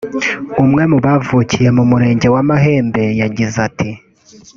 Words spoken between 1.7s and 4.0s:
mu murenge wa Mahembe yagize ati